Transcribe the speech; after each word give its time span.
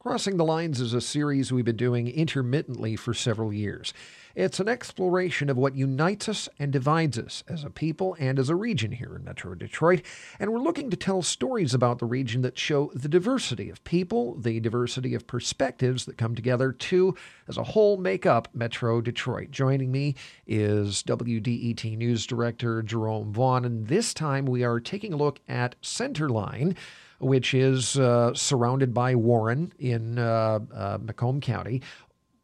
Crossing 0.00 0.38
the 0.38 0.46
Lines 0.46 0.80
is 0.80 0.94
a 0.94 1.00
series 1.02 1.52
we've 1.52 1.66
been 1.66 1.76
doing 1.76 2.08
intermittently 2.08 2.96
for 2.96 3.12
several 3.12 3.52
years. 3.52 3.92
It's 4.34 4.58
an 4.58 4.66
exploration 4.66 5.50
of 5.50 5.58
what 5.58 5.74
unites 5.74 6.26
us 6.26 6.48
and 6.58 6.72
divides 6.72 7.18
us 7.18 7.44
as 7.46 7.64
a 7.64 7.68
people 7.68 8.16
and 8.18 8.38
as 8.38 8.48
a 8.48 8.54
region 8.54 8.92
here 8.92 9.14
in 9.14 9.24
Metro 9.24 9.54
Detroit. 9.54 10.00
And 10.38 10.54
we're 10.54 10.60
looking 10.60 10.88
to 10.88 10.96
tell 10.96 11.20
stories 11.20 11.74
about 11.74 11.98
the 11.98 12.06
region 12.06 12.40
that 12.40 12.56
show 12.56 12.90
the 12.94 13.10
diversity 13.10 13.68
of 13.68 13.84
people, 13.84 14.36
the 14.36 14.58
diversity 14.58 15.14
of 15.14 15.26
perspectives 15.26 16.06
that 16.06 16.16
come 16.16 16.34
together 16.34 16.72
to, 16.72 17.14
as 17.46 17.58
a 17.58 17.64
whole, 17.64 17.98
make 17.98 18.24
up 18.24 18.48
Metro 18.54 19.02
Detroit. 19.02 19.50
Joining 19.50 19.92
me 19.92 20.14
is 20.46 21.02
WDET 21.02 21.98
News 21.98 22.26
Director 22.26 22.82
Jerome 22.82 23.34
Vaughn. 23.34 23.66
And 23.66 23.86
this 23.88 24.14
time 24.14 24.46
we 24.46 24.64
are 24.64 24.80
taking 24.80 25.12
a 25.12 25.18
look 25.18 25.40
at 25.46 25.76
Center 25.82 26.30
Line 26.30 26.74
which 27.20 27.54
is 27.54 27.96
uh, 27.98 28.34
surrounded 28.34 28.92
by 28.92 29.14
Warren 29.14 29.72
in 29.78 30.18
uh, 30.18 30.58
uh, 30.74 30.98
Macomb 31.00 31.40
County. 31.40 31.82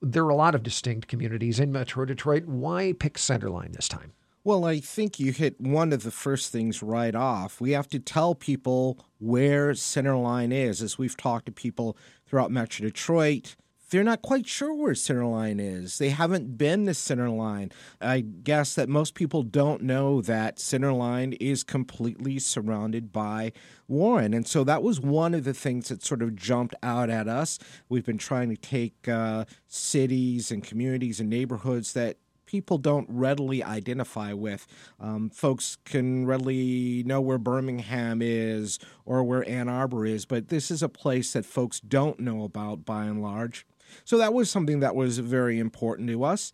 There 0.00 0.24
are 0.24 0.30
a 0.30 0.36
lot 0.36 0.54
of 0.54 0.62
distinct 0.62 1.08
communities 1.08 1.58
in 1.58 1.72
Metro 1.72 2.04
Detroit. 2.04 2.44
Why 2.44 2.92
pick 2.92 3.18
Center 3.18 3.50
Line 3.50 3.72
this 3.72 3.88
time? 3.88 4.12
Well, 4.44 4.64
I 4.64 4.80
think 4.80 5.18
you 5.18 5.32
hit 5.32 5.60
one 5.60 5.92
of 5.92 6.04
the 6.04 6.10
first 6.10 6.52
things 6.52 6.82
right 6.82 7.14
off. 7.14 7.60
We 7.60 7.72
have 7.72 7.88
to 7.88 7.98
tell 7.98 8.34
people 8.34 8.98
where 9.18 9.74
Center 9.74 10.16
Line 10.16 10.52
is. 10.52 10.80
As 10.80 10.96
we've 10.96 11.16
talked 11.16 11.46
to 11.46 11.52
people 11.52 11.96
throughout 12.26 12.50
Metro 12.50 12.86
Detroit, 12.86 13.56
they're 13.90 14.04
not 14.04 14.22
quite 14.22 14.46
sure 14.46 14.74
where 14.74 14.94
Center 14.94 15.24
Line 15.24 15.58
is. 15.60 15.98
They 15.98 16.10
haven't 16.10 16.58
been 16.58 16.86
to 16.86 16.94
Center 16.94 17.30
Line. 17.30 17.72
I 18.00 18.20
guess 18.20 18.74
that 18.74 18.88
most 18.88 19.14
people 19.14 19.42
don't 19.42 19.82
know 19.82 20.20
that 20.22 20.58
Center 20.58 20.92
Line 20.92 21.32
is 21.34 21.64
completely 21.64 22.38
surrounded 22.38 23.12
by 23.12 23.52
Warren. 23.86 24.34
And 24.34 24.46
so 24.46 24.64
that 24.64 24.82
was 24.82 25.00
one 25.00 25.34
of 25.34 25.44
the 25.44 25.54
things 25.54 25.88
that 25.88 26.02
sort 26.02 26.22
of 26.22 26.36
jumped 26.36 26.74
out 26.82 27.08
at 27.08 27.28
us. 27.28 27.58
We've 27.88 28.04
been 28.04 28.18
trying 28.18 28.50
to 28.50 28.56
take 28.56 29.08
uh, 29.08 29.46
cities 29.66 30.50
and 30.50 30.62
communities 30.62 31.20
and 31.20 31.30
neighborhoods 31.30 31.94
that 31.94 32.18
people 32.48 32.78
don't 32.78 33.06
readily 33.10 33.62
identify 33.62 34.32
with. 34.32 34.66
Um, 34.98 35.28
folks 35.28 35.76
can 35.84 36.24
readily 36.24 37.02
know 37.04 37.20
where 37.20 37.36
Birmingham 37.36 38.20
is 38.22 38.78
or 39.04 39.22
where 39.22 39.46
Ann 39.48 39.68
Arbor 39.68 40.06
is, 40.06 40.24
but 40.24 40.48
this 40.48 40.70
is 40.70 40.82
a 40.82 40.88
place 40.88 41.34
that 41.34 41.44
folks 41.44 41.78
don't 41.78 42.18
know 42.18 42.44
about 42.44 42.86
by 42.86 43.04
and 43.04 43.22
large. 43.22 43.66
So 44.04 44.18
that 44.18 44.34
was 44.34 44.50
something 44.50 44.80
that 44.80 44.94
was 44.94 45.18
very 45.18 45.58
important 45.58 46.08
to 46.08 46.24
us. 46.24 46.52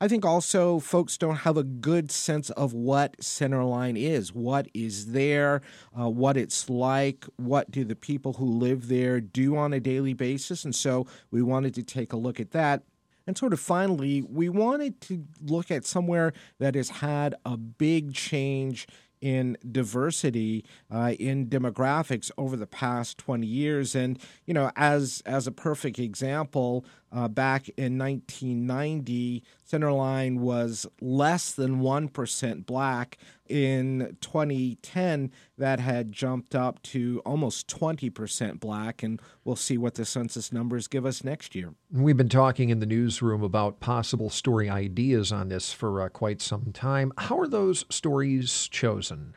I 0.00 0.08
think 0.08 0.24
also 0.24 0.80
folks 0.80 1.16
don't 1.16 1.36
have 1.36 1.56
a 1.56 1.62
good 1.62 2.10
sense 2.10 2.50
of 2.50 2.74
what 2.74 3.22
Center 3.22 3.64
Line 3.64 3.96
is, 3.96 4.34
what 4.34 4.68
is 4.74 5.12
there, 5.12 5.62
uh, 5.98 6.10
what 6.10 6.36
it's 6.36 6.68
like, 6.68 7.24
what 7.36 7.70
do 7.70 7.84
the 7.84 7.96
people 7.96 8.34
who 8.34 8.44
live 8.44 8.88
there 8.88 9.20
do 9.20 9.56
on 9.56 9.72
a 9.72 9.80
daily 9.80 10.12
basis. 10.12 10.64
And 10.64 10.74
so 10.74 11.06
we 11.30 11.42
wanted 11.42 11.74
to 11.76 11.82
take 11.82 12.12
a 12.12 12.18
look 12.18 12.40
at 12.40 12.50
that. 12.50 12.82
And 13.26 13.38
sort 13.38 13.52
of 13.52 13.60
finally, 13.60 14.20
we 14.20 14.48
wanted 14.48 15.00
to 15.02 15.24
look 15.40 15.70
at 15.70 15.86
somewhere 15.86 16.32
that 16.58 16.74
has 16.74 16.90
had 16.90 17.34
a 17.46 17.56
big 17.56 18.12
change 18.12 18.86
in 19.20 19.56
diversity 19.70 20.64
uh, 20.92 21.14
in 21.18 21.46
demographics 21.46 22.30
over 22.36 22.56
the 22.56 22.66
past 22.66 23.18
20 23.18 23.46
years. 23.46 23.94
And, 23.94 24.18
you 24.46 24.54
know, 24.54 24.70
as, 24.76 25.22
as 25.26 25.46
a 25.46 25.52
perfect 25.52 25.98
example, 25.98 26.84
uh, 27.12 27.28
back 27.28 27.68
in 27.76 27.96
1990, 27.96 29.42
Center 29.64 29.92
Line 29.92 30.40
was 30.40 30.86
less 31.00 31.52
than 31.52 31.80
1% 31.80 32.66
black. 32.66 33.18
In 33.48 34.16
2010, 34.20 35.30
that 35.56 35.80
had 35.80 36.12
jumped 36.12 36.54
up 36.54 36.82
to 36.82 37.22
almost 37.24 37.68
20% 37.68 38.60
black, 38.60 39.02
and 39.02 39.20
we'll 39.44 39.56
see 39.56 39.78
what 39.78 39.94
the 39.94 40.04
census 40.04 40.52
numbers 40.52 40.88
give 40.88 41.06
us 41.06 41.22
next 41.22 41.54
year. 41.54 41.74
We've 41.90 42.16
been 42.16 42.28
talking 42.28 42.70
in 42.70 42.80
the 42.80 42.86
newsroom 42.86 43.42
about 43.42 43.80
possible 43.80 44.30
story 44.30 44.68
ideas 44.68 45.32
on 45.32 45.48
this 45.48 45.72
for 45.72 46.00
uh, 46.00 46.08
quite 46.08 46.40
some 46.40 46.72
time. 46.72 47.12
How 47.18 47.38
are 47.38 47.48
those 47.48 47.84
stories 47.88 48.68
chosen? 48.68 49.34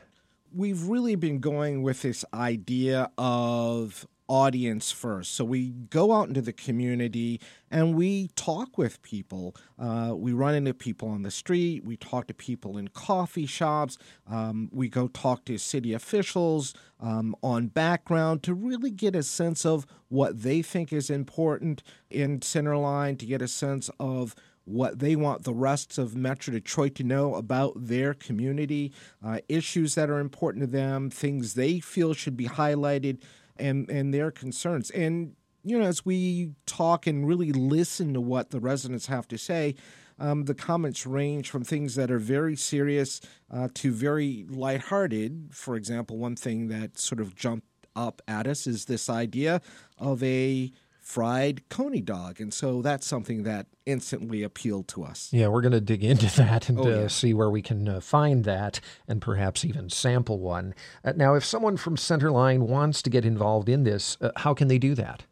We've 0.52 0.82
really 0.84 1.14
been 1.14 1.38
going 1.40 1.82
with 1.82 2.02
this 2.02 2.24
idea 2.32 3.10
of 3.18 4.06
audience 4.28 4.92
first. 4.92 5.34
So 5.34 5.44
we 5.44 5.70
go 5.70 6.12
out 6.12 6.28
into 6.28 6.42
the 6.42 6.52
community 6.52 7.40
and 7.70 7.94
we 7.94 8.28
talk 8.36 8.76
with 8.76 9.02
people. 9.02 9.56
Uh, 9.78 10.12
we 10.14 10.32
run 10.32 10.54
into 10.54 10.74
people 10.74 11.08
on 11.08 11.22
the 11.22 11.30
street. 11.30 11.84
We 11.84 11.96
talk 11.96 12.26
to 12.28 12.34
people 12.34 12.76
in 12.76 12.88
coffee 12.88 13.46
shops. 13.46 13.98
Um, 14.30 14.68
we 14.72 14.88
go 14.88 15.08
talk 15.08 15.44
to 15.46 15.58
city 15.58 15.94
officials 15.94 16.74
um, 17.00 17.34
on 17.42 17.68
background 17.68 18.42
to 18.44 18.54
really 18.54 18.90
get 18.90 19.16
a 19.16 19.22
sense 19.22 19.64
of 19.64 19.86
what 20.08 20.42
they 20.42 20.62
think 20.62 20.92
is 20.92 21.10
important 21.10 21.82
in 22.10 22.42
Center 22.42 22.76
Line, 22.76 23.16
to 23.16 23.26
get 23.26 23.42
a 23.42 23.48
sense 23.48 23.90
of 23.98 24.34
what 24.68 24.98
they 24.98 25.16
want 25.16 25.44
the 25.44 25.54
rest 25.54 25.96
of 25.96 26.14
Metro 26.14 26.52
Detroit 26.52 26.94
to 26.96 27.02
know 27.02 27.34
about 27.34 27.72
their 27.76 28.12
community, 28.12 28.92
uh, 29.24 29.38
issues 29.48 29.94
that 29.94 30.10
are 30.10 30.18
important 30.18 30.62
to 30.62 30.66
them, 30.66 31.08
things 31.08 31.54
they 31.54 31.80
feel 31.80 32.12
should 32.12 32.36
be 32.36 32.46
highlighted 32.46 33.18
and 33.58 33.90
and 33.90 34.12
their 34.12 34.30
concerns. 34.30 34.90
And 34.90 35.34
you 35.64 35.78
know, 35.78 35.84
as 35.84 36.04
we 36.04 36.52
talk 36.66 37.06
and 37.06 37.26
really 37.26 37.52
listen 37.52 38.14
to 38.14 38.20
what 38.20 38.50
the 38.50 38.60
residents 38.60 39.06
have 39.06 39.28
to 39.28 39.38
say, 39.38 39.74
um, 40.18 40.44
the 40.44 40.54
comments 40.54 41.06
range 41.06 41.50
from 41.50 41.64
things 41.64 41.94
that 41.94 42.10
are 42.10 42.18
very 42.18 42.56
serious 42.56 43.20
uh, 43.52 43.68
to 43.74 43.92
very 43.92 44.46
lighthearted. 44.48 45.50
For 45.52 45.76
example, 45.76 46.16
one 46.16 46.36
thing 46.36 46.68
that 46.68 46.98
sort 46.98 47.20
of 47.20 47.34
jumped 47.34 47.66
up 47.94 48.22
at 48.28 48.46
us 48.46 48.66
is 48.66 48.84
this 48.84 49.08
idea 49.08 49.60
of 49.98 50.22
a 50.22 50.72
fried 51.08 51.66
coney 51.70 52.02
dog. 52.02 52.38
And 52.38 52.52
so 52.52 52.82
that's 52.82 53.06
something 53.06 53.42
that 53.44 53.66
instantly 53.86 54.42
appealed 54.42 54.88
to 54.88 55.04
us. 55.04 55.30
Yeah, 55.32 55.48
we're 55.48 55.62
going 55.62 55.72
to 55.72 55.80
dig 55.80 56.04
into 56.04 56.26
that 56.36 56.68
and 56.68 56.78
oh, 56.78 56.86
yeah. 56.86 56.96
uh, 56.96 57.08
see 57.08 57.32
where 57.32 57.48
we 57.48 57.62
can 57.62 57.88
uh, 57.88 58.00
find 58.00 58.44
that 58.44 58.78
and 59.08 59.22
perhaps 59.22 59.64
even 59.64 59.88
sample 59.88 60.38
one. 60.38 60.74
Uh, 61.02 61.14
now, 61.16 61.34
if 61.34 61.46
someone 61.46 61.78
from 61.78 61.96
Center 61.96 62.30
Line 62.30 62.68
wants 62.68 63.00
to 63.00 63.08
get 63.08 63.24
involved 63.24 63.70
in 63.70 63.84
this, 63.84 64.18
uh, 64.20 64.32
how 64.36 64.52
can 64.52 64.68
they 64.68 64.76
do 64.76 64.94
that? 64.96 65.24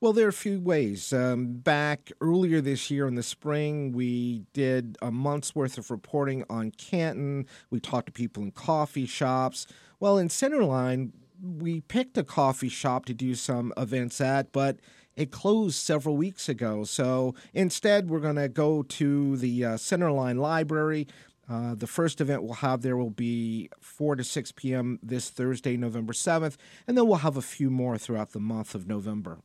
Well, 0.00 0.14
there 0.14 0.26
are 0.26 0.30
a 0.30 0.32
few 0.32 0.60
ways. 0.60 1.12
Um, 1.12 1.58
back 1.58 2.10
earlier 2.22 2.62
this 2.62 2.90
year 2.90 3.06
in 3.06 3.14
the 3.14 3.22
spring, 3.22 3.92
we 3.92 4.44
did 4.54 4.96
a 5.02 5.10
month's 5.10 5.54
worth 5.54 5.76
of 5.76 5.90
reporting 5.90 6.42
on 6.48 6.70
Canton. 6.70 7.46
We 7.68 7.80
talked 7.80 8.06
to 8.06 8.12
people 8.12 8.44
in 8.44 8.52
coffee 8.52 9.06
shops. 9.06 9.66
Well, 10.00 10.16
in 10.16 10.30
Center 10.30 10.64
Line, 10.64 11.12
we 11.42 11.80
picked 11.82 12.16
a 12.18 12.24
coffee 12.24 12.68
shop 12.68 13.04
to 13.06 13.14
do 13.14 13.34
some 13.34 13.72
events 13.76 14.20
at, 14.20 14.52
but 14.52 14.78
it 15.16 15.30
closed 15.30 15.76
several 15.76 16.16
weeks 16.16 16.48
ago. 16.48 16.84
So 16.84 17.34
instead, 17.52 18.08
we're 18.08 18.20
going 18.20 18.36
to 18.36 18.48
go 18.48 18.82
to 18.82 19.36
the 19.36 19.64
uh, 19.64 19.76
Center 19.76 20.12
Line 20.12 20.38
Library. 20.38 21.08
Uh, 21.48 21.74
the 21.74 21.86
first 21.86 22.20
event 22.20 22.42
we'll 22.42 22.54
have 22.54 22.82
there 22.82 22.96
will 22.96 23.10
be 23.10 23.70
4 23.80 24.16
to 24.16 24.24
6 24.24 24.52
p.m. 24.52 24.98
this 25.02 25.30
Thursday, 25.30 25.76
November 25.76 26.12
7th, 26.12 26.56
and 26.86 26.96
then 26.96 27.06
we'll 27.06 27.16
have 27.16 27.36
a 27.36 27.42
few 27.42 27.70
more 27.70 27.96
throughout 27.96 28.32
the 28.32 28.40
month 28.40 28.74
of 28.74 28.86
November. 28.86 29.38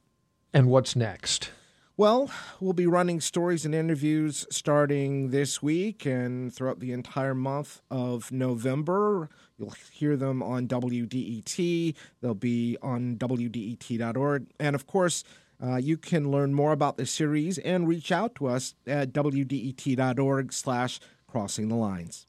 And 0.54 0.68
what's 0.68 0.96
next? 0.96 1.52
Well, 1.96 2.32
we'll 2.60 2.74
be 2.74 2.88
running 2.88 3.22
stories 3.22 3.66
and 3.66 3.76
interviews 3.76 4.48
starting 4.50 5.30
this 5.30 5.62
week 5.62 6.08
and 6.08 6.52
throughout 6.52 6.80
the 6.80 6.92
entire 6.92 7.36
month 7.36 7.84
of 7.92 8.32
November. 8.32 9.30
You'll 9.60 9.76
hear 9.92 10.18
them 10.18 10.42
on 10.42 10.68
WDET. 10.68 11.94
They'll 12.20 12.34
be 12.34 12.80
on 12.82 13.18
WDET.org. 13.18 14.48
And 14.60 14.76
of 14.76 14.88
course, 14.88 15.24
uh, 15.64 15.76
you 15.76 15.98
can 15.98 16.32
learn 16.32 16.56
more 16.56 16.72
about 16.72 16.98
the 16.98 17.06
series 17.06 17.60
and 17.60 17.88
reach 17.88 18.12
out 18.12 18.34
to 18.36 18.48
us 18.48 18.74
at 18.88 19.14
wdet.org 19.14 20.52
slash 20.52 21.00
crossing 21.28 21.68
the 21.68 21.76
lines. 21.76 22.26